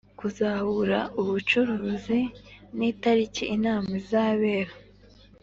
[0.19, 2.19] Kuzahura ubucuruzi
[2.77, 4.73] n itariki inama izabera